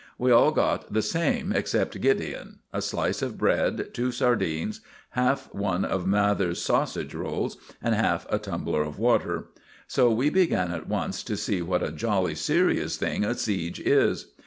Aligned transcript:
We 0.17 0.31
all 0.31 0.49
got 0.49 0.91
the 0.91 1.03
same 1.03 1.51
except 1.53 2.01
Gideon 2.01 2.57
a 2.73 2.81
slice 2.81 3.21
of 3.21 3.37
bread, 3.37 3.93
two 3.93 4.11
sardines, 4.11 4.81
half 5.11 5.53
one 5.53 5.85
of 5.85 6.07
Mathers's 6.07 6.59
sausage 6.59 7.13
rolls, 7.13 7.55
and 7.83 7.93
half 7.93 8.25
a 8.31 8.39
tumbler 8.39 8.81
of 8.81 8.97
water. 8.97 9.49
So 9.85 10.09
we 10.09 10.31
began 10.31 10.71
at 10.71 10.89
once 10.89 11.21
to 11.25 11.37
see 11.37 11.61
what 11.61 11.83
a 11.83 11.91
jolly 11.91 12.33
serious 12.33 12.97
thing 12.97 13.23
a 13.23 13.35
siege 13.35 13.79
is. 13.79 14.33